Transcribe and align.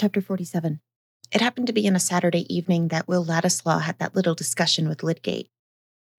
Chapter 0.00 0.20
47 0.20 0.78
It 1.32 1.40
happened 1.40 1.66
to 1.66 1.72
be 1.72 1.88
on 1.88 1.96
a 1.96 1.98
Saturday 1.98 2.46
evening 2.54 2.86
that 2.86 3.08
Will 3.08 3.24
Ladislaw 3.24 3.80
had 3.80 3.98
that 3.98 4.14
little 4.14 4.36
discussion 4.36 4.88
with 4.88 5.02
Lydgate. 5.02 5.50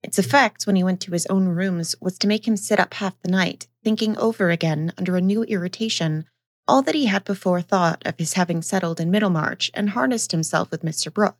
Its 0.03 0.19
effect, 0.19 0.67
when 0.67 0.75
he 0.75 0.83
went 0.83 0.99
to 0.99 1.13
his 1.13 1.25
own 1.27 1.47
rooms, 1.47 1.95
was 2.01 2.17
to 2.17 2.27
make 2.27 2.45
him 2.45 2.57
sit 2.57 2.77
up 2.77 2.95
half 2.95 3.17
the 3.21 3.31
night, 3.31 3.67
thinking 3.81 4.17
over 4.17 4.49
again, 4.49 4.91
under 4.97 5.15
a 5.15 5.21
new 5.21 5.43
irritation, 5.43 6.25
all 6.67 6.81
that 6.81 6.93
he 6.93 7.05
had 7.05 7.23
before 7.23 7.61
thought 7.61 8.05
of 8.05 8.19
his 8.19 8.33
having 8.33 8.61
settled 8.61 8.99
in 8.99 9.09
Middlemarch 9.09 9.71
and 9.73 9.91
harnessed 9.91 10.33
himself 10.33 10.71
with 10.71 10.83
Mr. 10.83 11.13
Brooke. 11.13 11.37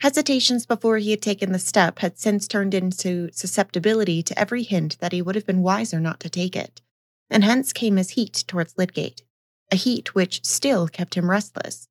Hesitations 0.00 0.64
before 0.64 0.96
he 0.96 1.10
had 1.10 1.20
taken 1.20 1.52
the 1.52 1.58
step 1.58 1.98
had 1.98 2.18
since 2.18 2.48
turned 2.48 2.72
into 2.72 3.28
susceptibility 3.32 4.22
to 4.22 4.38
every 4.38 4.62
hint 4.62 4.98
that 5.00 5.12
he 5.12 5.20
would 5.20 5.34
have 5.34 5.46
been 5.46 5.60
wiser 5.60 6.00
not 6.00 6.20
to 6.20 6.30
take 6.30 6.56
it, 6.56 6.80
and 7.28 7.44
hence 7.44 7.74
came 7.74 7.98
his 7.98 8.12
heat 8.12 8.44
towards 8.46 8.78
Lydgate 8.78 9.24
a 9.70 9.76
heat 9.76 10.14
which 10.14 10.44
still 10.44 10.88
kept 10.88 11.14
him 11.14 11.30
restless. 11.30 11.88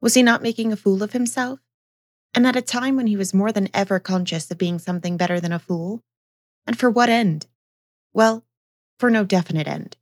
Was 0.00 0.14
he 0.14 0.22
not 0.22 0.42
making 0.42 0.72
a 0.72 0.76
fool 0.76 1.02
of 1.02 1.12
himself? 1.12 1.60
And 2.34 2.46
at 2.46 2.56
a 2.56 2.62
time 2.62 2.96
when 2.96 3.06
he 3.06 3.16
was 3.16 3.34
more 3.34 3.52
than 3.52 3.68
ever 3.74 3.98
conscious 3.98 4.50
of 4.50 4.58
being 4.58 4.78
something 4.78 5.16
better 5.16 5.40
than 5.40 5.52
a 5.52 5.58
fool? 5.58 6.02
And 6.66 6.78
for 6.78 6.90
what 6.90 7.08
end? 7.08 7.46
Well, 8.12 8.44
for 8.98 9.10
no 9.10 9.24
definite 9.24 9.66
end. 9.66 9.96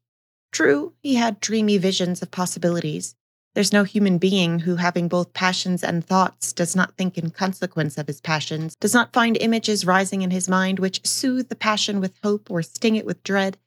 True, 0.52 0.95
he 1.01 1.15
had 1.15 1.41
dreamy 1.41 1.79
visions 1.79 2.23
of 2.23 2.30
possibilities. 2.30 3.15
There's 3.55 3.73
no 3.73 3.85
human 3.85 4.19
being 4.19 4.60
who, 4.60 4.77
having 4.77 5.09
both 5.09 5.32
passions 5.32 5.82
and 5.82 6.05
thoughts, 6.05 6.52
does 6.52 6.77
not 6.77 6.96
think 6.96 7.19
in 7.19 7.30
consequence 7.30 7.98
of 7.98 8.07
his 8.07 8.21
passions, 8.21 8.77
does 8.77 8.95
not 8.95 9.12
find 9.12 9.37
images 9.37 9.85
rising 9.85 10.23
in 10.23 10.30
his 10.30 10.48
mind 10.48 10.79
which 10.79 11.07
soothe 11.07 11.48
the 11.48 11.57
passion 11.57 12.01
with 12.01 12.19
hope 12.23 12.51
or 12.51 12.62
sting 12.62 12.96
it 12.96 13.07
with 13.07 13.23
dread, 13.24 13.59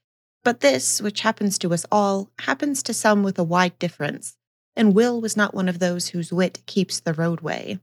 but 0.43 0.61
this, 0.61 1.01
which 1.01 1.21
happens 1.21 1.57
to 1.59 1.73
us 1.73 1.85
all, 1.91 2.29
happens 2.39 2.81
to 2.83 2.93
some 2.93 3.23
with 3.23 3.37
a 3.37 3.43
wide 3.43 3.77
difference, 3.79 4.37
and 4.75 4.95
Will 4.95 5.21
was 5.21 5.37
not 5.37 5.53
one 5.53 5.69
of 5.69 5.79
those 5.79 6.09
whose 6.09 6.33
wit 6.33 6.63
keeps 6.65 6.99
the 6.99 7.13
roadway. 7.13 7.79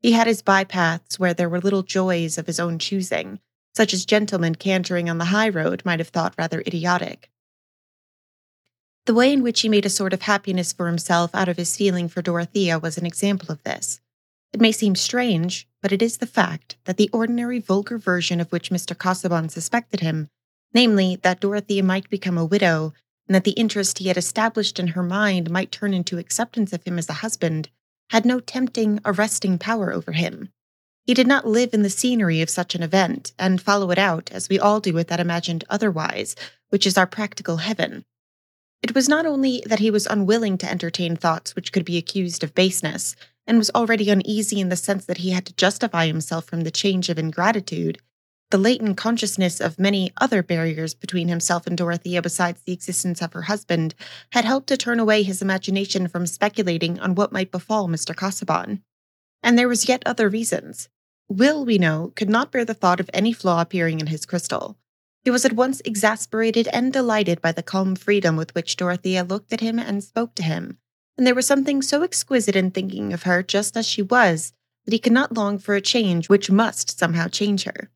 He 0.00 0.12
had 0.12 0.26
his 0.26 0.42
bypaths 0.42 1.18
where 1.18 1.34
there 1.34 1.48
were 1.48 1.60
little 1.60 1.82
joys 1.82 2.38
of 2.38 2.46
his 2.46 2.60
own 2.60 2.78
choosing, 2.78 3.40
such 3.74 3.92
as 3.92 4.04
gentlemen 4.04 4.54
cantering 4.54 5.10
on 5.10 5.18
the 5.18 5.26
high 5.26 5.48
road 5.48 5.82
might 5.84 5.98
have 5.98 6.08
thought 6.08 6.34
rather 6.38 6.60
idiotic. 6.60 7.30
The 9.06 9.14
way 9.14 9.32
in 9.32 9.42
which 9.42 9.62
he 9.62 9.68
made 9.68 9.86
a 9.86 9.90
sort 9.90 10.12
of 10.12 10.22
happiness 10.22 10.72
for 10.72 10.86
himself 10.86 11.34
out 11.34 11.48
of 11.48 11.56
his 11.56 11.76
feeling 11.76 12.08
for 12.08 12.22
Dorothea 12.22 12.78
was 12.78 12.98
an 12.98 13.06
example 13.06 13.50
of 13.50 13.62
this. 13.64 14.00
It 14.52 14.60
may 14.60 14.70
seem 14.70 14.94
strange, 14.94 15.66
but 15.82 15.92
it 15.92 16.02
is 16.02 16.18
the 16.18 16.26
fact 16.26 16.76
that 16.84 16.96
the 16.96 17.10
ordinary 17.12 17.58
vulgar 17.58 17.98
version 17.98 18.40
of 18.40 18.52
which 18.52 18.70
Mr. 18.70 18.96
Casaubon 18.96 19.48
suspected 19.48 20.00
him 20.00 20.28
namely, 20.74 21.16
that 21.22 21.40
Dorothea 21.40 21.82
might 21.82 22.10
become 22.10 22.38
a 22.38 22.44
widow, 22.44 22.92
and 23.26 23.34
that 23.34 23.44
the 23.44 23.52
interest 23.52 23.98
he 23.98 24.08
had 24.08 24.16
established 24.16 24.78
in 24.78 24.88
her 24.88 25.02
mind 25.02 25.50
might 25.50 25.72
turn 25.72 25.92
into 25.92 26.18
acceptance 26.18 26.72
of 26.72 26.82
him 26.84 26.98
as 26.98 27.08
a 27.08 27.14
husband, 27.14 27.68
had 28.10 28.24
no 28.24 28.40
tempting, 28.40 29.00
arresting 29.04 29.58
power 29.58 29.92
over 29.92 30.12
him. 30.12 30.50
He 31.04 31.14
did 31.14 31.26
not 31.26 31.46
live 31.46 31.72
in 31.72 31.82
the 31.82 31.90
scenery 31.90 32.42
of 32.42 32.50
such 32.50 32.74
an 32.74 32.82
event 32.82 33.32
and 33.38 33.62
follow 33.62 33.90
it 33.90 33.98
out 33.98 34.30
as 34.30 34.48
we 34.48 34.58
all 34.58 34.80
do 34.80 34.92
with 34.92 35.08
that 35.08 35.20
imagined 35.20 35.64
otherwise, 35.70 36.36
which 36.68 36.86
is 36.86 36.98
our 36.98 37.06
practical 37.06 37.58
heaven. 37.58 38.04
It 38.82 38.94
was 38.94 39.08
not 39.08 39.26
only 39.26 39.62
that 39.66 39.78
he 39.78 39.90
was 39.90 40.06
unwilling 40.06 40.58
to 40.58 40.70
entertain 40.70 41.16
thoughts 41.16 41.56
which 41.56 41.72
could 41.72 41.84
be 41.84 41.96
accused 41.96 42.44
of 42.44 42.54
baseness, 42.54 43.16
and 43.46 43.56
was 43.56 43.70
already 43.74 44.10
uneasy 44.10 44.60
in 44.60 44.68
the 44.68 44.76
sense 44.76 45.06
that 45.06 45.18
he 45.18 45.30
had 45.30 45.46
to 45.46 45.54
justify 45.54 46.06
himself 46.06 46.44
from 46.44 46.60
the 46.60 46.70
change 46.70 47.08
of 47.08 47.18
ingratitude, 47.18 47.98
the 48.50 48.58
latent 48.58 48.96
consciousness 48.96 49.60
of 49.60 49.78
many 49.78 50.10
other 50.18 50.42
barriers 50.42 50.94
between 50.94 51.28
himself 51.28 51.66
and 51.66 51.76
Dorothea 51.76 52.22
besides 52.22 52.62
the 52.62 52.72
existence 52.72 53.20
of 53.20 53.32
her 53.34 53.42
husband 53.42 53.94
had 54.32 54.44
helped 54.44 54.68
to 54.68 54.76
turn 54.76 54.98
away 54.98 55.22
his 55.22 55.42
imagination 55.42 56.08
from 56.08 56.26
speculating 56.26 56.98
on 56.98 57.14
what 57.14 57.32
might 57.32 57.50
befall 57.50 57.88
Mr. 57.88 58.16
Casaubon. 58.16 58.82
And 59.42 59.58
there 59.58 59.68
was 59.68 59.88
yet 59.88 60.02
other 60.06 60.28
reasons. 60.28 60.88
Will, 61.28 61.64
we 61.64 61.76
know, 61.76 62.12
could 62.16 62.30
not 62.30 62.50
bear 62.50 62.64
the 62.64 62.72
thought 62.74 63.00
of 63.00 63.10
any 63.12 63.34
flaw 63.34 63.60
appearing 63.60 64.00
in 64.00 64.06
his 64.06 64.24
crystal. 64.24 64.78
He 65.24 65.30
was 65.30 65.44
at 65.44 65.52
once 65.52 65.82
exasperated 65.84 66.68
and 66.68 66.90
delighted 66.90 67.42
by 67.42 67.52
the 67.52 67.62
calm 67.62 67.96
freedom 67.96 68.36
with 68.36 68.54
which 68.54 68.76
Dorothea 68.76 69.24
looked 69.24 69.52
at 69.52 69.60
him 69.60 69.78
and 69.78 70.02
spoke 70.02 70.34
to 70.36 70.42
him, 70.42 70.78
and 71.18 71.26
there 71.26 71.34
was 71.34 71.46
something 71.46 71.82
so 71.82 72.02
exquisite 72.02 72.56
in 72.56 72.70
thinking 72.70 73.12
of 73.12 73.24
her 73.24 73.42
just 73.42 73.76
as 73.76 73.86
she 73.86 74.00
was 74.00 74.54
that 74.86 74.92
he 74.92 74.98
could 74.98 75.12
not 75.12 75.36
long 75.36 75.58
for 75.58 75.74
a 75.74 75.82
change 75.82 76.30
which 76.30 76.50
must 76.50 76.98
somehow 76.98 77.28
change 77.28 77.64
her. 77.64 77.90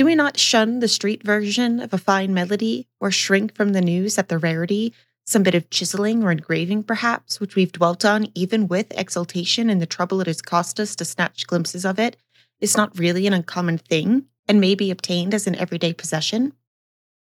Do 0.00 0.06
we 0.06 0.14
not 0.14 0.38
shun 0.38 0.80
the 0.80 0.88
street 0.88 1.22
version 1.22 1.78
of 1.78 1.92
a 1.92 1.98
fine 1.98 2.32
melody, 2.32 2.88
or 3.00 3.10
shrink 3.10 3.54
from 3.54 3.74
the 3.74 3.82
news 3.82 4.16
at 4.16 4.30
the 4.30 4.38
rarity, 4.38 4.94
some 5.26 5.42
bit 5.42 5.54
of 5.54 5.68
chiseling 5.68 6.24
or 6.24 6.32
engraving 6.32 6.84
perhaps, 6.84 7.38
which 7.38 7.54
we've 7.54 7.70
dwelt 7.70 8.02
on 8.02 8.28
even 8.34 8.66
with 8.66 8.98
exultation 8.98 9.68
and 9.68 9.78
the 9.78 9.84
trouble 9.84 10.22
it 10.22 10.26
has 10.26 10.40
cost 10.40 10.80
us 10.80 10.96
to 10.96 11.04
snatch 11.04 11.46
glimpses 11.46 11.84
of 11.84 11.98
it, 11.98 12.16
is 12.62 12.78
not 12.78 12.98
really 12.98 13.26
an 13.26 13.34
uncommon 13.34 13.76
thing 13.76 14.24
and 14.48 14.58
may 14.58 14.74
be 14.74 14.90
obtained 14.90 15.34
as 15.34 15.46
an 15.46 15.54
everyday 15.56 15.92
possession? 15.92 16.54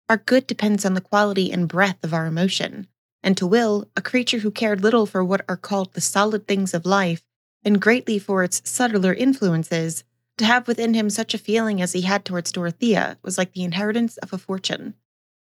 Our 0.10 0.18
good 0.18 0.46
depends 0.46 0.84
on 0.84 0.94
the 0.94 1.00
quality 1.00 1.50
and 1.54 1.70
breadth 1.70 2.04
of 2.04 2.14
our 2.14 2.26
emotion, 2.26 2.88
and 3.24 3.38
to 3.38 3.48
Will, 3.48 3.90
a 3.96 4.02
creature 4.02 4.40
who 4.40 4.52
cared 4.52 4.84
little 4.84 5.06
for 5.06 5.24
what 5.24 5.46
are 5.48 5.56
called 5.56 5.94
the 5.94 6.02
solid 6.02 6.50
things 6.50 6.74
of 6.74 6.86
life 6.86 7.22
and 7.64 7.82
greatly 7.82 8.20
for 8.20 8.44
its 8.44 8.62
subtler 8.66 9.14
influences, 9.14 10.04
to 10.38 10.46
have 10.46 10.68
within 10.68 10.94
him 10.94 11.10
such 11.10 11.34
a 11.34 11.40
feeling 11.40 11.82
as 11.82 11.94
he 11.94 12.02
had 12.02 12.24
towards 12.24 12.52
Dorothea 12.52 13.18
was 13.22 13.38
like 13.38 13.54
the 13.54 13.64
inheritance 13.64 14.18
of 14.18 14.34
a 14.34 14.38
fortune. 14.38 14.94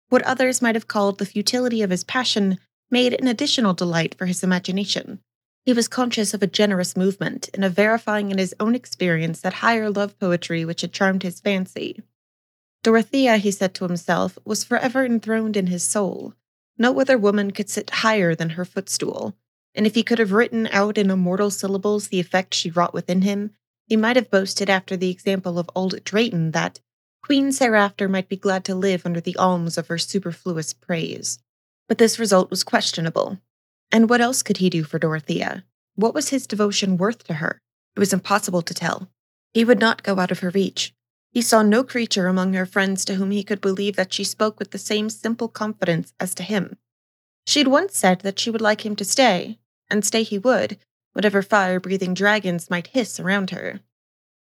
What 0.09 0.23
others 0.23 0.61
might 0.61 0.75
have 0.75 0.89
called 0.89 1.19
the 1.19 1.27
futility 1.27 1.83
of 1.83 1.91
his 1.91 2.05
passion 2.05 2.59
made 2.91 3.15
an 3.15 3.27
additional 3.27 3.73
delight 3.73 4.15
for 4.15 4.27
his 4.27 4.43
imagination. 4.43 5.21
He 5.65 5.73
was 5.73 5.89
conscious 5.89 6.35
of 6.35 6.43
a 6.43 6.47
generous 6.47 6.97
movement 6.97 7.49
and 7.55 7.65
of 7.65 7.73
verifying 7.73 8.31
in 8.31 8.39
his 8.39 8.55
own 8.61 8.75
experience 8.75 9.41
that 9.41 9.55
higher 9.55 9.89
love 9.89 10.19
poetry 10.19 10.65
which 10.65 10.83
had 10.83 10.93
charmed 10.93 11.23
his 11.23 11.41
fancy. 11.41 12.03
Dorothea, 12.83 13.37
he 13.37 13.51
said 13.53 13.75
to 13.75 13.85
himself, 13.85 14.37
was 14.45 14.65
forever 14.65 15.05
enthroned 15.05 15.57
in 15.57 15.69
his 15.69 15.85
soul. 15.85 16.35
No 16.77 17.01
other 17.01 17.17
woman 17.17 17.53
could 17.53 17.71
sit 17.71 17.91
higher 17.91 18.35
than 18.35 18.51
her 18.51 18.65
footstool, 18.65 19.37
and 19.75 19.87
if 19.87 19.95
he 19.95 20.03
could 20.03 20.19
have 20.19 20.33
written 20.33 20.67
out 20.73 20.99
in 20.99 21.11
immortal 21.11 21.51
syllables 21.51 22.09
the 22.09 22.21
effect 22.21 22.55
she 22.55 22.71
wrought 22.71 22.93
within 22.93 23.23
him, 23.23 23.53
he 23.93 23.97
might 23.99 24.17
have 24.17 24.31
boasted 24.31 24.71
after 24.71 24.97
the 24.97 25.11
example 25.11 25.59
of 25.59 25.69
old 25.75 26.03
Drayton 26.03 26.53
that 26.53 26.81
Queen 27.23 27.53
Hereafter 27.53 28.09
might 28.09 28.27
be 28.27 28.39
glad 28.39 28.65
to 28.65 28.75
live 28.75 29.05
under 29.05 29.21
the 29.21 29.37
alms 29.37 29.77
of 29.77 29.89
her 29.89 29.99
superfluous 29.99 30.73
praise. 30.73 31.41
But 31.89 31.99
this 31.99 32.19
result 32.19 32.49
was 32.49 32.65
questionable. 32.65 33.39
And 33.91 34.09
what 34.09 34.23
else 34.23 34.43
could 34.43 34.57
he 34.57 34.71
do 34.71 34.83
for 34.83 34.99
Dorothea? 34.99 35.67
What 35.95 36.15
was 36.15 36.31
his 36.31 36.47
devotion 36.47 36.97
worth 36.97 37.25
to 37.25 37.35
her? 37.35 37.61
It 37.95 38.01
was 38.01 38.15
impossible 38.15 38.63
to 38.63 38.73
tell. 38.73 39.11
He 39.53 39.63
would 39.63 39.79
not 39.79 40.03
go 40.03 40.19
out 40.19 40.31
of 40.31 40.39
her 40.39 40.49
reach. 40.49 40.95
He 41.31 41.43
saw 41.43 41.61
no 41.61 41.85
creature 41.85 42.29
among 42.29 42.55
her 42.55 42.65
friends 42.65 43.05
to 43.05 43.17
whom 43.17 43.31
he 43.31 43.45
could 43.45 43.61
believe 43.61 43.97
that 43.97 44.15
she 44.15 44.25
spoke 44.25 44.59
with 44.59 44.71
the 44.71 44.79
same 44.79 45.11
simple 45.11 45.49
confidence 45.49 46.15
as 46.19 46.35
to 46.37 46.43
him. 46.43 46.79
She 47.47 47.61
had 47.61 47.69
once 47.69 47.99
said 47.99 48.21
that 48.21 48.39
she 48.39 48.49
would 48.49 48.63
like 48.63 48.87
him 48.87 48.97
to 48.97 49.05
stay, 49.05 49.59
and 49.91 50.03
stay 50.03 50.23
he 50.23 50.39
would, 50.39 50.79
whatever 51.13 51.43
fire 51.43 51.81
breathing 51.81 52.15
dragons 52.15 52.71
might 52.71 52.89
hiss 52.89 53.21
around 53.21 53.51
her. 53.51 53.81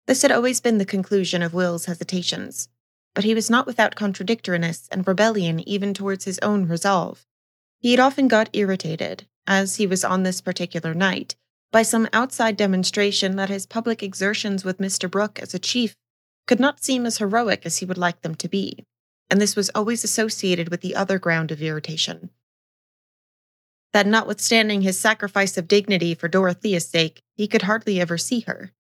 This 0.07 0.21
had 0.21 0.31
always 0.31 0.59
been 0.59 0.77
the 0.77 0.85
conclusion 0.85 1.41
of 1.41 1.53
Will's 1.53 1.85
hesitations, 1.85 2.69
but 3.13 3.23
he 3.23 3.33
was 3.33 3.49
not 3.49 3.65
without 3.65 3.95
contradictoriness 3.95 4.87
and 4.91 5.07
rebellion 5.07 5.59
even 5.67 5.93
towards 5.93 6.25
his 6.25 6.39
own 6.39 6.67
resolve. 6.67 7.25
He 7.79 7.91
had 7.91 7.99
often 7.99 8.27
got 8.27 8.49
irritated, 8.53 9.27
as 9.47 9.77
he 9.77 9.87
was 9.87 10.03
on 10.03 10.23
this 10.23 10.41
particular 10.41 10.93
night, 10.93 11.35
by 11.71 11.83
some 11.83 12.09
outside 12.11 12.57
demonstration 12.57 13.35
that 13.35 13.49
his 13.49 13.65
public 13.65 14.01
exertions 14.01 14.65
with 14.65 14.79
Mr. 14.79 15.09
Brooke 15.09 15.39
as 15.39 15.53
a 15.53 15.59
chief 15.59 15.95
could 16.47 16.59
not 16.59 16.83
seem 16.83 17.05
as 17.05 17.19
heroic 17.19 17.65
as 17.65 17.77
he 17.77 17.85
would 17.85 17.97
like 17.97 18.21
them 18.21 18.35
to 18.35 18.49
be, 18.49 18.83
and 19.29 19.39
this 19.39 19.55
was 19.55 19.69
always 19.75 20.03
associated 20.03 20.69
with 20.69 20.81
the 20.81 20.95
other 20.95 21.19
ground 21.19 21.51
of 21.51 21.61
irritation 21.61 22.31
that 23.93 24.07
notwithstanding 24.07 24.81
his 24.81 24.99
sacrifice 24.99 25.57
of 25.57 25.67
dignity 25.67 26.13
for 26.13 26.27
Dorothea's 26.27 26.87
sake, 26.87 27.21
he 27.35 27.47
could 27.47 27.63
hardly 27.63 27.99
ever 27.99 28.17
see 28.17 28.41
her. 28.41 28.71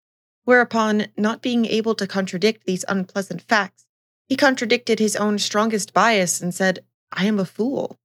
Whereupon, 0.45 1.07
not 1.17 1.41
being 1.41 1.65
able 1.65 1.95
to 1.95 2.07
contradict 2.07 2.65
these 2.65 2.85
unpleasant 2.87 3.41
facts, 3.41 3.85
he 4.27 4.35
contradicted 4.35 4.99
his 4.99 5.15
own 5.15 5.39
strongest 5.39 5.93
bias 5.93 6.41
and 6.41 6.53
said, 6.53 6.79
I 7.11 7.25
am 7.25 7.39
a 7.39 7.45
fool. 7.45 7.97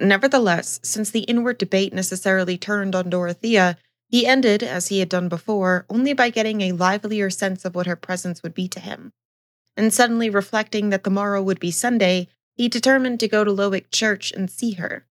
Nevertheless, 0.00 0.80
since 0.82 1.10
the 1.10 1.20
inward 1.20 1.58
debate 1.58 1.92
necessarily 1.92 2.58
turned 2.58 2.94
on 2.94 3.10
Dorothea, 3.10 3.78
he 4.08 4.26
ended, 4.26 4.62
as 4.62 4.88
he 4.88 4.98
had 4.98 5.08
done 5.08 5.28
before, 5.28 5.86
only 5.88 6.12
by 6.12 6.30
getting 6.30 6.60
a 6.60 6.72
livelier 6.72 7.30
sense 7.30 7.64
of 7.64 7.74
what 7.74 7.86
her 7.86 7.96
presence 7.96 8.42
would 8.42 8.54
be 8.54 8.68
to 8.68 8.80
him. 8.80 9.12
And 9.76 9.92
suddenly 9.92 10.30
reflecting 10.30 10.90
that 10.90 11.04
the 11.04 11.10
morrow 11.10 11.42
would 11.42 11.58
be 11.58 11.70
Sunday, 11.70 12.28
he 12.54 12.68
determined 12.68 13.18
to 13.20 13.28
go 13.28 13.44
to 13.44 13.50
Lowick 13.50 13.90
Church 13.90 14.32
and 14.32 14.50
see 14.50 14.72
her. 14.72 15.06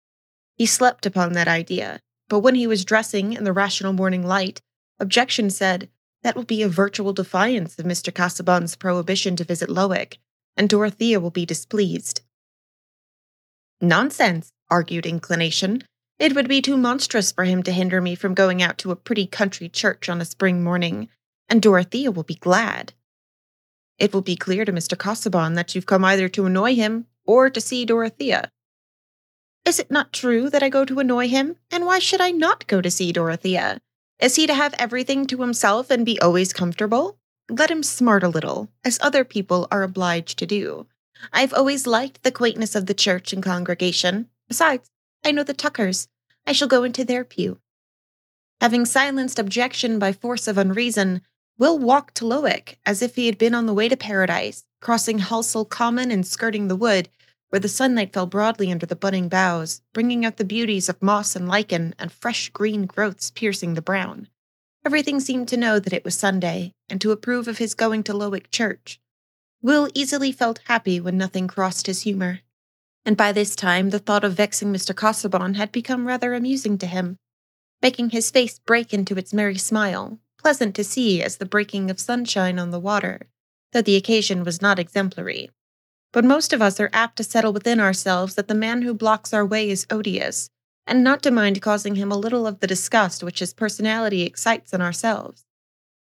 He 0.62 0.68
slept 0.68 1.08
upon 1.08 1.34
that 1.34 1.48
idea, 1.48 2.00
but 2.30 2.42
when 2.42 2.54
he 2.54 2.68
was 2.68 2.86
dressing 2.86 3.34
in 3.34 3.46
the 3.46 3.52
rational 3.52 3.94
morning 3.94 4.24
light, 4.24 4.62
objection 5.00 5.50
said, 5.50 5.90
That 6.22 6.36
will 6.36 6.44
be 6.44 6.62
a 6.62 6.70
virtual 6.70 7.14
defiance 7.14 7.80
of 7.80 7.86
Mr. 7.88 8.14
Casaubon's 8.14 8.76
prohibition 8.76 9.36
to 9.38 9.44
visit 9.44 9.70
Lowick, 9.72 10.20
and 10.56 10.70
Dorothea 10.70 11.20
will 11.20 11.32
be 11.32 11.48
displeased. 11.48 12.22
Nonsense, 13.82 14.52
argued 14.70 15.08
inclination. 15.08 15.84
It 16.20 16.36
would 16.36 16.48
be 16.48 16.62
too 16.62 16.78
monstrous 16.78 17.32
for 17.32 17.46
him 17.46 17.64
to 17.64 17.72
hinder 17.72 18.00
me 18.00 18.14
from 18.14 18.36
going 18.36 18.62
out 18.62 18.78
to 18.78 18.92
a 18.92 18.96
pretty 18.96 19.26
country 19.26 19.68
church 19.68 20.10
on 20.10 20.22
a 20.22 20.26
spring 20.26 20.64
morning, 20.64 21.10
and 21.50 21.60
Dorothea 21.60 22.12
will 22.12 22.22
be 22.22 22.36
glad. 22.36 22.94
It 23.98 24.14
will 24.14 24.22
be 24.22 24.36
clear 24.36 24.64
to 24.66 24.72
Mr. 24.72 24.96
Casaubon 24.96 25.56
that 25.56 25.74
you've 25.74 25.88
come 25.88 26.06
either 26.06 26.30
to 26.30 26.46
annoy 26.46 26.76
him 26.76 27.08
or 27.26 27.50
to 27.50 27.60
see 27.60 27.84
Dorothea. 27.84 28.52
Is 29.66 29.80
it 29.80 29.92
not 29.92 30.12
true 30.12 30.50
that 30.50 30.64
I 30.64 30.70
go 30.70 30.86
to 30.86 31.00
annoy 31.00 31.28
him? 31.28 31.56
And 31.70 31.86
why 31.86 32.00
should 32.00 32.22
I 32.22 32.32
not 32.32 32.68
go 32.68 32.82
to 32.82 32.92
see 32.92 33.12
Dorothea? 33.12 33.80
Is 34.20 34.36
he 34.36 34.48
to 34.48 34.54
have 34.54 34.76
everything 34.78 35.26
to 35.28 35.42
himself 35.42 35.90
and 35.90 36.06
be 36.06 36.20
always 36.20 36.54
comfortable? 36.54 37.18
Let 37.50 37.72
him 37.72 37.84
smart 37.84 38.24
a 38.24 38.30
little, 38.30 38.70
as 38.84 39.00
other 39.02 39.24
people 39.24 39.68
are 39.72 39.84
obliged 39.84 40.40
to 40.40 40.46
do. 40.46 40.88
I've 41.32 41.54
always 41.54 41.86
liked 41.86 42.24
the 42.24 42.32
quaintness 42.32 42.76
of 42.76 42.86
the 42.86 42.94
church 42.94 43.34
and 43.34 43.44
congregation. 43.44 44.30
Besides, 44.48 44.90
I 45.24 45.32
know 45.32 45.44
the 45.44 45.54
Tuckers. 45.54 46.08
I 46.48 46.54
shall 46.54 46.68
go 46.68 46.84
into 46.84 47.06
their 47.06 47.24
pew. 47.24 47.60
Having 48.60 48.86
silenced 48.86 49.40
objection 49.40 50.00
by 50.00 50.12
force 50.12 50.48
of 50.48 50.58
unreason, 50.58 51.22
Will 51.58 51.78
walked 51.78 52.16
to 52.16 52.26
Lowick 52.26 52.78
as 52.86 53.02
if 53.02 53.16
he 53.16 53.28
had 53.28 53.38
been 53.38 53.54
on 53.54 53.66
the 53.68 53.74
way 53.74 53.88
to 53.88 53.98
paradise, 53.98 54.66
crossing 54.80 55.20
Halsell 55.20 55.70
Common 55.70 56.10
and 56.10 56.26
skirting 56.26 56.68
the 56.68 56.76
wood, 56.76 57.10
where 57.52 57.60
the 57.60 57.68
sunlight 57.68 58.14
fell 58.14 58.26
broadly 58.26 58.72
under 58.72 58.86
the 58.86 58.96
budding 58.96 59.28
boughs, 59.28 59.82
bringing 59.92 60.26
out 60.26 60.38
the 60.38 60.46
beauties 60.46 60.88
of 60.88 61.02
moss 61.02 61.36
and 61.36 61.50
lichen 61.50 61.94
and 62.00 62.10
fresh 62.12 62.48
green 62.50 62.86
growths 62.86 63.30
piercing 63.30 63.74
the 63.74 63.82
brown. 63.82 64.30
Everything 64.86 65.20
seemed 65.20 65.50
to 65.50 65.58
know 65.58 65.78
that 65.78 65.92
it 65.92 66.06
was 66.06 66.18
Sunday, 66.18 66.72
and 66.88 67.02
to 67.02 67.12
approve 67.12 67.50
of 67.50 67.58
his 67.58 67.74
going 67.74 68.04
to 68.04 68.14
Lowick 68.14 68.50
Church. 68.52 69.02
Will 69.62 69.90
easily 69.94 70.32
felt 70.32 70.62
happy 70.66 71.02
when 71.02 71.18
nothing 71.18 71.50
crossed 71.50 71.88
his 71.88 72.04
humor, 72.04 72.40
and 73.06 73.18
by 73.18 73.34
this 73.34 73.54
time 73.54 73.90
the 73.90 74.00
thought 74.00 74.24
of 74.24 74.34
vexing 74.34 74.72
Mr. 74.72 74.96
Casaubon 74.96 75.56
had 75.56 75.74
become 75.74 76.08
rather 76.08 76.34
amusing 76.34 76.78
to 76.78 76.88
him, 76.88 77.18
making 77.82 78.12
his 78.12 78.32
face 78.32 78.60
break 78.60 78.94
into 78.94 79.18
its 79.18 79.34
merry 79.34 79.58
smile, 79.58 80.20
pleasant 80.40 80.74
to 80.76 80.86
see 80.86 81.22
as 81.22 81.36
the 81.36 81.46
breaking 81.46 81.92
of 81.92 82.00
sunshine 82.00 82.58
on 82.58 82.72
the 82.72 82.80
water, 82.80 83.28
though 83.74 83.82
the 83.82 83.98
occasion 83.98 84.46
was 84.46 84.62
not 84.62 84.80
exemplary. 84.80 85.52
But 86.14 86.26
most 86.26 86.52
of 86.52 86.62
us 86.62 86.80
are 86.80 86.90
apt 86.92 87.18
to 87.18 87.24
settle 87.24 87.54
within 87.54 87.80
ourselves 87.80 88.36
that 88.36 88.48
the 88.48 88.56
man 88.56 88.82
who 88.82 88.94
blocks 88.94 89.34
our 89.34 89.46
way 89.46 89.70
is 89.70 89.88
odious, 89.90 90.50
and 90.86 91.04
not 91.04 91.24
to 91.24 91.32
mind 91.32 91.62
causing 91.62 91.96
him 91.96 92.12
a 92.12 92.18
little 92.18 92.46
of 92.46 92.60
the 92.60 92.68
disgust 92.68 93.24
which 93.24 93.40
his 93.40 93.54
personality 93.54 94.24
excites 94.24 94.74
in 94.74 94.82
ourselves. 94.82 95.46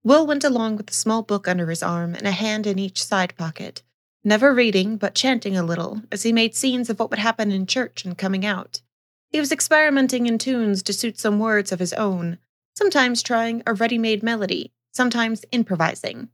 Will 0.02 0.26
went 0.26 0.44
along 0.44 0.76
with 0.76 0.90
a 0.90 0.94
small 0.94 1.22
book 1.22 1.46
under 1.46 1.68
his 1.68 1.82
arm 1.82 2.14
and 2.14 2.26
a 2.26 2.30
hand 2.30 2.66
in 2.66 2.78
each 2.78 3.04
side 3.04 3.36
pocket, 3.36 3.82
never 4.24 4.54
reading 4.54 4.96
but 4.96 5.14
chanting 5.14 5.56
a 5.56 5.62
little 5.62 6.00
as 6.10 6.22
he 6.22 6.32
made 6.32 6.54
scenes 6.54 6.88
of 6.88 6.98
what 6.98 7.10
would 7.10 7.18
happen 7.18 7.50
in 7.52 7.66
church 7.66 8.04
and 8.04 8.16
coming 8.16 8.46
out. 8.46 8.80
He 9.28 9.38
was 9.38 9.52
experimenting 9.52 10.26
in 10.26 10.38
tunes 10.38 10.82
to 10.84 10.94
suit 10.94 11.18
some 11.18 11.38
words 11.38 11.72
of 11.72 11.78
his 11.78 11.92
own, 11.92 12.38
sometimes 12.74 13.22
trying 13.22 13.62
a 13.66 13.74
ready 13.74 13.98
made 13.98 14.22
melody, 14.22 14.72
sometimes 14.92 15.44
improvising. 15.52 16.30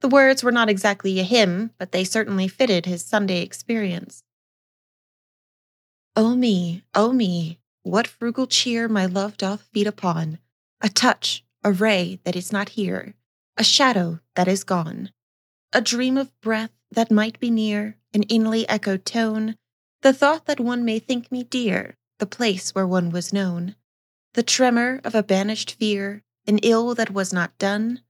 The 0.00 0.08
words 0.08 0.42
were 0.42 0.52
not 0.52 0.68
exactly 0.68 1.18
a 1.18 1.22
hymn, 1.22 1.70
but 1.78 1.92
they 1.92 2.04
certainly 2.04 2.48
fitted 2.48 2.86
his 2.86 3.04
Sunday 3.04 3.42
experience. 3.42 4.22
O 6.16 6.36
me, 6.36 6.84
O 6.94 7.12
me, 7.12 7.58
what 7.82 8.06
frugal 8.06 8.46
cheer 8.46 8.88
my 8.88 9.06
love 9.06 9.36
doth 9.36 9.68
feed 9.72 9.86
upon! 9.86 10.38
A 10.80 10.88
touch, 10.88 11.44
a 11.62 11.72
ray 11.72 12.20
that 12.24 12.36
is 12.36 12.52
not 12.52 12.70
here, 12.70 13.14
a 13.56 13.64
shadow 13.64 14.20
that 14.34 14.48
is 14.48 14.64
gone, 14.64 15.10
a 15.72 15.80
dream 15.80 16.16
of 16.16 16.38
breath 16.40 16.72
that 16.90 17.10
might 17.10 17.40
be 17.40 17.50
near, 17.50 17.96
an 18.12 18.22
inly 18.24 18.68
echoed 18.68 19.04
tone, 19.04 19.56
the 20.02 20.12
thought 20.12 20.46
that 20.46 20.60
one 20.60 20.84
may 20.84 20.98
think 20.98 21.32
me 21.32 21.42
dear, 21.42 21.96
the 22.18 22.26
place 22.26 22.74
where 22.74 22.86
one 22.86 23.10
was 23.10 23.32
known 23.32 23.74
the 24.34 24.42
tremor 24.42 25.00
of 25.04 25.14
a 25.14 25.22
banished 25.22 25.76
fear, 25.78 26.22
an 26.46 26.58
ill 26.58 26.94
that 26.94 27.12
was 27.12 27.32
not 27.32 27.56
done. 27.56 28.02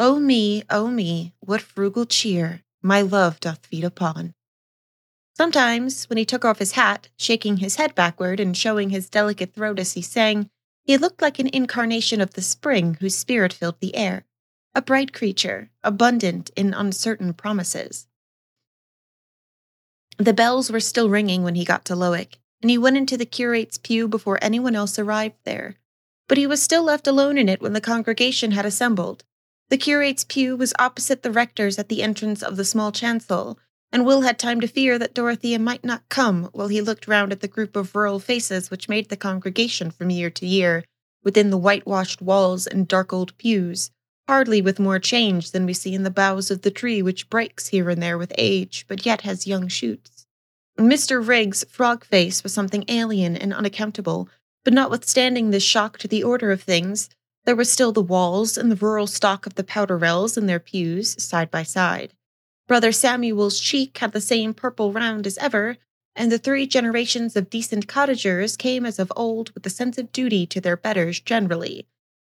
O 0.00 0.16
oh 0.16 0.18
me, 0.18 0.62
O 0.70 0.86
oh 0.86 0.90
me, 0.90 1.34
what 1.40 1.60
frugal 1.60 2.06
cheer 2.06 2.62
my 2.80 3.02
love 3.02 3.38
doth 3.38 3.66
feed 3.66 3.84
upon. 3.84 4.32
Sometimes, 5.36 6.08
when 6.08 6.16
he 6.16 6.24
took 6.24 6.42
off 6.42 6.58
his 6.58 6.72
hat, 6.72 7.10
shaking 7.18 7.58
his 7.58 7.76
head 7.76 7.94
backward 7.94 8.40
and 8.40 8.56
showing 8.56 8.88
his 8.88 9.10
delicate 9.10 9.52
throat 9.52 9.78
as 9.78 9.92
he 9.92 10.00
sang, 10.00 10.48
he 10.84 10.96
looked 10.96 11.20
like 11.20 11.38
an 11.38 11.50
incarnation 11.52 12.22
of 12.22 12.32
the 12.32 12.40
spring 12.40 12.96
whose 12.98 13.14
spirit 13.14 13.52
filled 13.52 13.78
the 13.80 13.94
air, 13.94 14.24
a 14.74 14.80
bright 14.80 15.12
creature, 15.12 15.68
abundant 15.84 16.50
in 16.56 16.72
uncertain 16.72 17.34
promises. 17.34 18.06
The 20.16 20.32
bells 20.32 20.72
were 20.72 20.80
still 20.80 21.10
ringing 21.10 21.42
when 21.42 21.56
he 21.56 21.64
got 21.66 21.84
to 21.84 21.94
Lowick, 21.94 22.38
and 22.62 22.70
he 22.70 22.78
went 22.78 22.96
into 22.96 23.18
the 23.18 23.26
curate's 23.26 23.76
pew 23.76 24.08
before 24.08 24.38
anyone 24.40 24.74
else 24.74 24.98
arrived 24.98 25.36
there. 25.44 25.76
But 26.26 26.38
he 26.38 26.46
was 26.46 26.62
still 26.62 26.84
left 26.84 27.06
alone 27.06 27.36
in 27.36 27.50
it 27.50 27.60
when 27.60 27.74
the 27.74 27.82
congregation 27.82 28.52
had 28.52 28.64
assembled. 28.64 29.24
The 29.70 29.78
curate's 29.78 30.24
pew 30.24 30.56
was 30.56 30.74
opposite 30.80 31.22
the 31.22 31.30
rector's 31.30 31.78
at 31.78 31.88
the 31.88 32.02
entrance 32.02 32.42
of 32.42 32.56
the 32.56 32.64
small 32.64 32.90
chancel, 32.90 33.56
and 33.92 34.04
Will 34.04 34.22
had 34.22 34.36
time 34.36 34.60
to 34.60 34.66
fear 34.66 34.98
that 34.98 35.14
Dorothea 35.14 35.60
might 35.60 35.84
not 35.84 36.08
come 36.08 36.50
while 36.52 36.66
he 36.66 36.80
looked 36.80 37.06
round 37.06 37.30
at 37.30 37.40
the 37.40 37.46
group 37.46 37.76
of 37.76 37.94
rural 37.94 38.18
faces 38.18 38.68
which 38.68 38.88
made 38.88 39.08
the 39.08 39.16
congregation 39.16 39.92
from 39.92 40.10
year 40.10 40.28
to 40.30 40.44
year, 40.44 40.84
within 41.22 41.50
the 41.50 41.56
whitewashed 41.56 42.20
walls 42.20 42.66
and 42.66 42.88
dark 42.88 43.12
old 43.12 43.38
pews, 43.38 43.92
hardly 44.26 44.60
with 44.60 44.80
more 44.80 44.98
change 44.98 45.52
than 45.52 45.66
we 45.66 45.72
see 45.72 45.94
in 45.94 46.02
the 46.02 46.10
boughs 46.10 46.50
of 46.50 46.62
the 46.62 46.70
tree 46.72 47.00
which 47.00 47.30
breaks 47.30 47.68
here 47.68 47.88
and 47.90 48.02
there 48.02 48.18
with 48.18 48.32
age, 48.36 48.84
but 48.88 49.06
yet 49.06 49.20
has 49.20 49.46
young 49.46 49.68
shoots. 49.68 50.26
Mr. 50.76 51.24
Rigg's 51.24 51.62
frog 51.68 52.04
face 52.04 52.42
was 52.42 52.52
something 52.52 52.84
alien 52.88 53.36
and 53.36 53.54
unaccountable, 53.54 54.28
but 54.64 54.74
notwithstanding 54.74 55.50
this 55.50 55.62
shock 55.62 55.96
to 55.98 56.08
the 56.08 56.24
order 56.24 56.50
of 56.50 56.60
things, 56.60 57.08
there 57.44 57.56
were 57.56 57.64
still 57.64 57.92
the 57.92 58.02
Waules 58.02 58.58
and 58.58 58.70
the 58.70 58.76
rural 58.76 59.06
stock 59.06 59.46
of 59.46 59.54
the 59.54 59.64
Powderells 59.64 60.36
in 60.36 60.46
their 60.46 60.60
pews, 60.60 61.22
side 61.22 61.50
by 61.50 61.62
side. 61.62 62.12
Brother 62.68 62.92
Samuel's 62.92 63.58
cheek 63.58 63.98
had 63.98 64.12
the 64.12 64.20
same 64.20 64.54
purple 64.54 64.92
round 64.92 65.26
as 65.26 65.38
ever, 65.38 65.76
and 66.14 66.30
the 66.30 66.38
three 66.38 66.66
generations 66.66 67.36
of 67.36 67.50
decent 67.50 67.86
cottagers 67.88 68.56
came 68.56 68.84
as 68.84 68.98
of 68.98 69.12
old 69.16 69.50
with 69.50 69.64
a 69.66 69.70
sense 69.70 69.98
of 69.98 70.12
duty 70.12 70.46
to 70.46 70.60
their 70.60 70.76
betters 70.76 71.20
generally. 71.20 71.86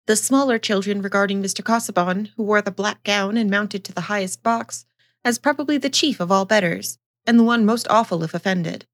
The 0.07 0.15
smaller 0.15 0.59
children 0.59 1.01
regarding 1.01 1.41
Mr. 1.41 1.63
Casaubon, 1.63 2.31
who 2.35 2.43
wore 2.43 2.61
the 2.61 2.71
black 2.71 3.03
gown 3.03 3.37
and 3.37 3.49
mounted 3.49 3.83
to 3.85 3.93
the 3.93 4.01
highest 4.01 4.43
box, 4.43 4.85
as 5.23 5.39
probably 5.39 5.77
the 5.77 5.89
chief 5.89 6.19
of 6.19 6.31
all 6.31 6.45
betters 6.45 6.97
and 7.25 7.39
the 7.39 7.43
one 7.43 7.65
most 7.65 7.87
awful 7.89 8.23
if 8.23 8.33
offended. 8.33 8.85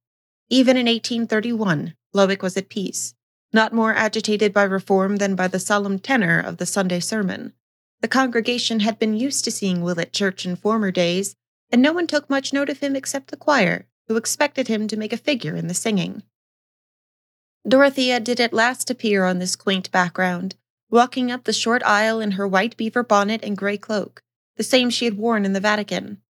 Even 0.50 0.78
in 0.78 0.86
1831, 0.86 1.96
Lowick 2.13 2.42
was 2.42 2.58
at 2.58 2.69
peace, 2.69 3.13
not 3.53 3.74
more 3.74 3.94
agitated 3.94 4.53
by 4.53 4.63
reform 4.63 5.18
than 5.18 5.36
by 5.36 5.48
the 5.48 5.59
solemn 5.59 6.00
tenor 6.00 6.39
of 6.39 6.58
the 6.58 6.65
Sunday 6.65 7.00
sermon. 7.00 7.53
The 8.01 8.08
congregation 8.08 8.79
had 8.79 8.98
been 8.98 9.15
used 9.15 9.43
to 9.46 9.51
seeing 9.51 9.81
Will 9.81 10.00
at 10.00 10.13
church 10.13 10.46
in 10.46 10.55
former 10.55 10.91
days, 10.91 11.36
and 11.72 11.81
no 11.81 11.93
one 11.93 12.08
took 12.08 12.29
much 12.29 12.53
note 12.53 12.70
of 12.70 12.79
him 12.79 12.96
except 12.96 13.29
the 13.29 13.38
choir, 13.38 13.88
who 14.08 14.17
expected 14.17 14.67
him 14.67 14.88
to 14.88 14.98
make 14.98 15.13
a 15.13 15.17
figure 15.17 15.55
in 15.55 15.67
the 15.67 15.74
singing. 15.74 16.24
Dorothea 17.67 18.20
did 18.20 18.39
at 18.39 18.53
last 18.53 18.89
appear 18.89 19.25
on 19.25 19.39
this 19.39 19.55
quaint 19.55 19.91
background, 19.91 20.55
walking 20.89 21.31
up 21.31 21.43
the 21.43 21.53
short 21.53 21.84
aisle 21.84 22.20
in 22.20 22.31
her 22.31 22.48
white 22.48 22.75
beaver 22.75 23.03
bonnet 23.03 23.43
and 23.43 23.58
gray 23.58 23.77
cloak, 23.77 24.24
the 24.58 24.63
same 24.63 24.89
she 24.89 25.05
had 25.05 25.17
worn 25.17 25.46
in 25.46 25.53
the 25.53 25.60
Vatican 25.60 26.22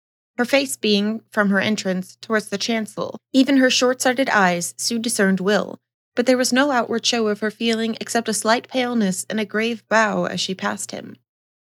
her 0.41 0.45
face 0.47 0.75
being, 0.75 1.21
from 1.31 1.51
her 1.51 1.61
entrance, 1.61 2.17
towards 2.23 2.49
the 2.49 2.57
chancel. 2.57 3.19
Even 3.31 3.59
her 3.59 3.69
short 3.69 4.01
sighted 4.01 4.31
eyes 4.31 4.73
soon 4.79 5.03
discerned 5.03 5.39
Will, 5.39 5.79
but 6.21 6.27
there 6.27 6.37
was 6.37 6.53
no 6.53 6.71
outward 6.71 7.07
show 7.07 7.29
of 7.29 7.41
her 7.41 7.51
feeling 7.51 7.97
except 7.99 8.29
a 8.29 8.35
slight 8.35 8.69
paleness 8.69 9.25
and 9.31 9.41
a 9.41 9.45
grave 9.47 9.83
bow 9.89 10.27
as 10.27 10.39
she 10.39 10.55
passed 10.55 10.91
him. 10.91 11.17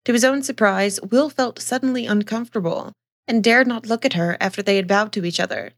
To 0.06 0.12
his 0.12 0.26
own 0.26 0.42
surprise, 0.42 1.00
Will 1.02 1.30
felt 1.30 1.60
suddenly 1.60 2.08
uncomfortable 2.08 2.92
and 3.28 3.44
dared 3.44 3.68
not 3.68 3.86
look 3.86 4.06
at 4.06 4.14
her 4.14 4.38
after 4.42 4.64
they 4.64 4.78
had 4.78 4.88
bowed 4.88 5.12
to 5.12 5.24
each 5.24 5.40
other. 5.40 5.74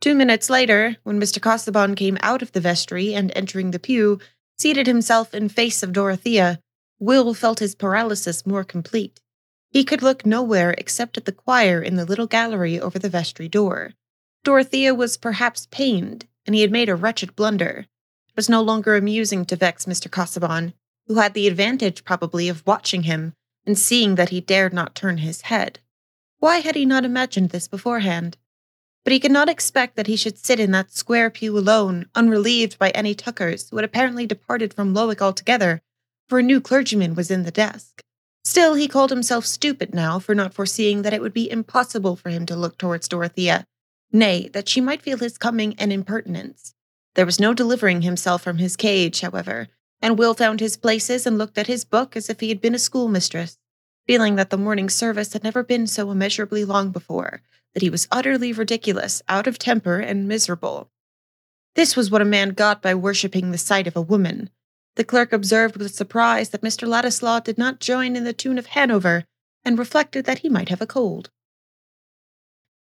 Two 0.00 0.16
minutes 0.16 0.50
later, 0.50 0.96
when 1.04 1.20
Mr. 1.20 1.40
Casaubon 1.40 1.94
came 1.94 2.18
out 2.20 2.42
of 2.42 2.50
the 2.50 2.58
vestry 2.58 3.14
and 3.14 3.30
entering 3.36 3.70
the 3.70 3.78
pew, 3.78 4.18
seated 4.58 4.88
himself 4.88 5.32
in 5.32 5.48
face 5.48 5.80
of 5.84 5.92
Dorothea, 5.92 6.58
Will 6.98 7.32
felt 7.32 7.60
his 7.60 7.76
paralysis 7.76 8.44
more 8.44 8.64
complete. 8.64 9.20
He 9.70 9.84
could 9.84 10.02
look 10.02 10.26
nowhere 10.26 10.74
except 10.76 11.16
at 11.16 11.26
the 11.26 11.30
choir 11.46 11.80
in 11.80 11.94
the 11.94 12.04
little 12.04 12.26
gallery 12.26 12.80
over 12.80 12.98
the 12.98 13.08
vestry 13.08 13.48
door. 13.48 13.92
Dorothea 14.42 14.96
was 14.96 15.16
perhaps 15.16 15.68
pained, 15.70 16.26
and 16.44 16.56
he 16.56 16.62
had 16.62 16.72
made 16.72 16.88
a 16.88 16.96
wretched 16.96 17.36
blunder. 17.36 17.86
Was 18.40 18.48
no 18.48 18.62
longer 18.62 18.96
amusing 18.96 19.44
to 19.44 19.54
vex 19.54 19.84
Mr. 19.84 20.10
Casaubon, 20.10 20.72
who 21.06 21.16
had 21.16 21.34
the 21.34 21.46
advantage, 21.46 22.06
probably, 22.06 22.48
of 22.48 22.66
watching 22.66 23.02
him 23.02 23.34
and 23.66 23.78
seeing 23.78 24.14
that 24.14 24.30
he 24.30 24.40
dared 24.40 24.72
not 24.72 24.94
turn 24.94 25.18
his 25.18 25.42
head. 25.42 25.78
Why 26.38 26.60
had 26.60 26.74
he 26.74 26.86
not 26.86 27.04
imagined 27.04 27.50
this 27.50 27.68
beforehand? 27.68 28.38
But 29.04 29.12
he 29.12 29.20
could 29.20 29.30
not 29.30 29.50
expect 29.50 29.94
that 29.96 30.06
he 30.06 30.16
should 30.16 30.38
sit 30.38 30.58
in 30.58 30.70
that 30.70 30.90
square 30.90 31.28
pew 31.28 31.58
alone, 31.58 32.06
unrelieved 32.14 32.78
by 32.78 32.88
any 32.92 33.14
Tuckers, 33.14 33.68
who 33.68 33.76
had 33.76 33.84
apparently 33.84 34.26
departed 34.26 34.72
from 34.72 34.94
Lowick 34.94 35.20
altogether, 35.20 35.82
for 36.26 36.38
a 36.38 36.42
new 36.42 36.62
clergyman 36.62 37.14
was 37.14 37.30
in 37.30 37.42
the 37.42 37.50
desk. 37.50 38.00
Still, 38.42 38.72
he 38.72 38.88
called 38.88 39.10
himself 39.10 39.44
stupid 39.44 39.92
now 39.94 40.18
for 40.18 40.34
not 40.34 40.54
foreseeing 40.54 41.02
that 41.02 41.12
it 41.12 41.20
would 41.20 41.34
be 41.34 41.50
impossible 41.50 42.16
for 42.16 42.30
him 42.30 42.46
to 42.46 42.56
look 42.56 42.78
towards 42.78 43.06
Dorothea, 43.06 43.66
nay, 44.10 44.48
that 44.54 44.66
she 44.66 44.80
might 44.80 45.02
feel 45.02 45.18
his 45.18 45.36
coming 45.36 45.74
an 45.74 45.92
impertinence. 45.92 46.74
There 47.14 47.26
was 47.26 47.40
no 47.40 47.54
delivering 47.54 48.02
himself 48.02 48.42
from 48.42 48.58
his 48.58 48.76
cage, 48.76 49.20
however, 49.20 49.68
and 50.00 50.18
Will 50.18 50.34
found 50.34 50.60
his 50.60 50.76
places 50.76 51.26
and 51.26 51.36
looked 51.36 51.58
at 51.58 51.66
his 51.66 51.84
book 51.84 52.16
as 52.16 52.30
if 52.30 52.40
he 52.40 52.48
had 52.48 52.60
been 52.60 52.74
a 52.74 52.78
schoolmistress, 52.78 53.58
feeling 54.06 54.36
that 54.36 54.50
the 54.50 54.56
morning 54.56 54.88
service 54.88 55.32
had 55.32 55.44
never 55.44 55.62
been 55.62 55.86
so 55.86 56.10
immeasurably 56.10 56.64
long 56.64 56.90
before, 56.90 57.42
that 57.74 57.82
he 57.82 57.90
was 57.90 58.08
utterly 58.10 58.52
ridiculous, 58.52 59.22
out 59.28 59.46
of 59.46 59.58
temper, 59.58 59.98
and 59.98 60.28
miserable. 60.28 60.90
This 61.74 61.96
was 61.96 62.10
what 62.10 62.22
a 62.22 62.24
man 62.24 62.50
got 62.50 62.82
by 62.82 62.94
worshipping 62.94 63.50
the 63.50 63.58
sight 63.58 63.86
of 63.86 63.96
a 63.96 64.02
woman. 64.02 64.50
The 64.96 65.04
clerk 65.04 65.32
observed 65.32 65.76
with 65.76 65.94
surprise 65.94 66.50
that 66.50 66.62
Mr. 66.62 66.88
Ladislaw 66.88 67.40
did 67.40 67.58
not 67.58 67.80
join 67.80 68.16
in 68.16 68.24
the 68.24 68.32
tune 68.32 68.58
of 68.58 68.66
Hanover, 68.66 69.24
and 69.64 69.78
reflected 69.78 70.24
that 70.24 70.40
he 70.40 70.48
might 70.48 70.68
have 70.68 70.80
a 70.80 70.86
cold. 70.86 71.30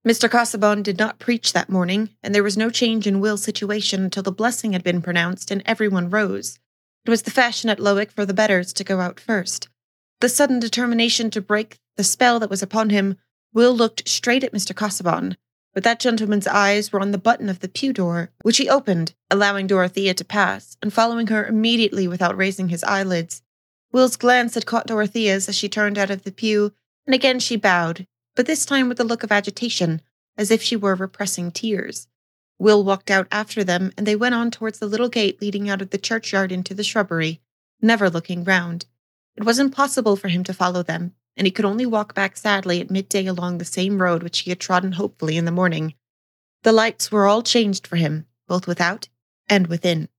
Mr. 0.06 0.30
Casaubon 0.30 0.84
did 0.84 1.00
not 1.00 1.18
preach 1.18 1.52
that 1.52 1.68
morning, 1.68 2.12
and 2.22 2.36
there 2.36 2.44
was 2.44 2.56
no 2.56 2.70
change 2.70 3.08
in 3.08 3.20
Will's 3.20 3.42
situation 3.42 4.04
until 4.04 4.22
the 4.22 4.32
blessing 4.32 4.74
had 4.74 4.84
been 4.84 5.02
pronounced 5.02 5.50
and 5.50 5.64
everyone 5.66 6.12
rose. 6.12 6.60
It 7.06 7.10
was 7.10 7.24
the 7.24 7.32
fashion 7.32 7.72
at 7.72 7.80
Lowick 7.80 8.12
for 8.12 8.24
the 8.24 8.34
betters 8.34 8.72
to 8.74 8.84
go 8.84 9.00
out 9.00 9.20
first. 9.20 9.68
The 10.22 10.30
sudden 10.30 10.60
determination 10.60 11.32
to 11.32 11.42
break 11.42 11.80
the 11.98 12.04
spell 12.04 12.40
that 12.40 12.52
was 12.52 12.62
upon 12.62 12.92
him, 12.92 13.18
Will 13.52 13.76
looked 13.76 14.08
straight 14.08 14.44
at 14.44 14.54
Mr. 14.54 14.76
Casaubon, 14.76 15.38
but 15.74 15.84
that 15.84 16.00
gentleman's 16.00 16.46
eyes 16.46 16.92
were 16.92 17.02
on 17.02 17.12
the 17.12 17.18
button 17.18 17.50
of 17.50 17.62
the 17.62 17.68
pew 17.68 17.92
door, 17.92 18.30
which 18.44 18.58
he 18.58 18.70
opened, 18.70 19.16
allowing 19.32 19.66
Dorothea 19.66 20.14
to 20.14 20.26
pass, 20.26 20.78
and 20.84 20.94
following 20.94 21.28
her 21.28 21.48
immediately 21.48 22.08
without 22.08 22.38
raising 22.38 22.70
his 22.70 22.84
eyelids. 22.84 23.42
Will's 23.92 24.18
glance 24.18 24.54
had 24.54 24.68
caught 24.68 24.88
Dorothea's 24.88 25.50
as 25.50 25.56
she 25.56 25.68
turned 25.68 25.98
out 25.98 26.12
of 26.12 26.24
the 26.24 26.32
pew, 26.32 26.74
and 27.08 27.16
again 27.16 27.40
she 27.40 27.56
bowed, 27.56 28.06
but 28.36 28.46
this 28.46 28.66
time 28.66 28.90
with 28.90 29.00
a 29.00 29.04
look 29.04 29.24
of 29.24 29.32
agitation, 29.32 30.02
as 30.38 30.52
if 30.52 30.62
she 30.62 30.76
were 30.76 30.96
repressing 30.96 31.52
tears. 31.52 32.08
Will 32.60 32.84
walked 32.84 33.12
out 33.12 33.28
after 33.32 33.64
them, 33.64 33.92
and 33.98 34.06
they 34.06 34.16
went 34.16 34.36
on 34.36 34.52
towards 34.52 34.80
the 34.80 34.88
little 34.88 35.10
gate 35.10 35.42
leading 35.42 35.70
out 35.70 35.82
of 35.82 35.90
the 35.90 35.98
churchyard 35.98 36.52
into 36.52 36.74
the 36.74 36.84
shrubbery, 36.84 37.42
never 37.82 38.10
looking 38.10 38.44
round. 38.44 38.86
It 39.36 39.44
was 39.44 39.60
impossible 39.60 40.16
for 40.16 40.30
him 40.30 40.44
to 40.46 40.54
follow 40.54 40.84
them, 40.84 41.14
and 41.36 41.46
he 41.46 41.52
could 41.52 41.66
only 41.66 41.86
walk 41.86 42.14
back 42.14 42.38
sadly 42.38 42.80
at 42.80 42.92
midday 42.92 43.26
along 43.26 43.58
the 43.58 43.66
same 43.66 44.02
road 44.02 44.24
which 44.24 44.40
he 44.40 44.52
had 44.52 44.60
trodden 44.60 44.94
hopefully 44.94 45.38
in 45.38 45.46
the 45.46 45.52
morning. 45.52 45.94
The 46.64 46.72
lights 46.72 47.12
were 47.12 47.28
all 47.28 47.44
changed 47.44 47.86
for 47.86 47.98
him, 47.98 48.26
both 48.48 48.68
without 48.68 49.10
and 49.50 49.68
within. 49.68 50.10